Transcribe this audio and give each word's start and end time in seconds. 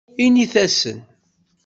Init-asen. 0.23 0.99